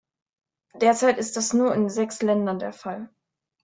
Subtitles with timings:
[0.77, 3.11] Derzeit ist das nur in sechs Ländern der Fall.